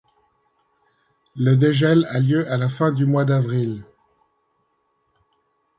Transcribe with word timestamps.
Le 1.35 1.53
dégel 1.55 2.07
a 2.09 2.19
lieu 2.19 2.51
à 2.51 2.57
la 2.57 2.69
fin 2.69 2.91
du 2.91 3.05
mois 3.05 3.23
d'avril. 3.23 3.85